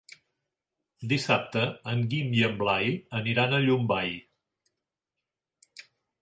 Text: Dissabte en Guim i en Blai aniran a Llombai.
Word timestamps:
Dissabte 1.11 1.61
en 1.93 2.01
Guim 2.13 2.33
i 2.37 2.41
en 2.47 2.55
Blai 2.63 2.89
aniran 3.19 3.53
a 3.53 3.61
Llombai. 3.67 4.17